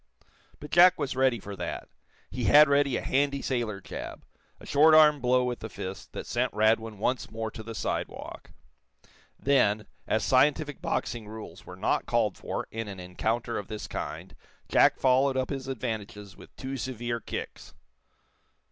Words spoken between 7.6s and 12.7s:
the sidewalk. Then, as scientific boxing rules were not called for